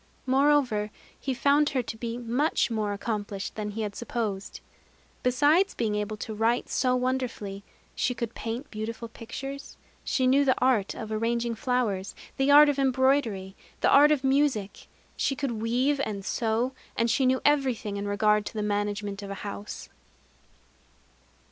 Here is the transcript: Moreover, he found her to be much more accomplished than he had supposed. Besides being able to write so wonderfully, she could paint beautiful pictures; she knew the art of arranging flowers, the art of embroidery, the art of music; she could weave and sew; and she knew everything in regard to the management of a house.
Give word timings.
Moreover, 0.25 0.89
he 1.19 1.31
found 1.31 1.69
her 1.69 1.83
to 1.83 1.95
be 1.95 2.17
much 2.17 2.71
more 2.71 2.91
accomplished 2.91 3.53
than 3.53 3.69
he 3.69 3.83
had 3.83 3.95
supposed. 3.95 4.59
Besides 5.21 5.75
being 5.75 5.93
able 5.93 6.17
to 6.17 6.33
write 6.33 6.69
so 6.69 6.95
wonderfully, 6.95 7.63
she 7.93 8.15
could 8.15 8.33
paint 8.33 8.71
beautiful 8.71 9.07
pictures; 9.07 9.77
she 10.03 10.25
knew 10.25 10.43
the 10.43 10.59
art 10.59 10.95
of 10.95 11.11
arranging 11.11 11.53
flowers, 11.53 12.15
the 12.37 12.49
art 12.49 12.67
of 12.67 12.79
embroidery, 12.79 13.55
the 13.81 13.89
art 13.91 14.11
of 14.11 14.23
music; 14.23 14.87
she 15.15 15.35
could 15.35 15.61
weave 15.61 16.01
and 16.03 16.25
sew; 16.25 16.71
and 16.97 17.11
she 17.11 17.27
knew 17.27 17.39
everything 17.45 17.95
in 17.95 18.07
regard 18.07 18.43
to 18.47 18.53
the 18.55 18.63
management 18.63 19.21
of 19.21 19.29
a 19.29 19.35
house. 19.45 19.87